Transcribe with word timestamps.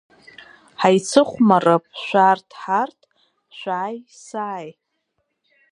Ҳаицыхәмарып 0.81 1.83
шәарҭ-ҳарҭ, 2.03 2.99
шәааи-сааи! 3.57 4.69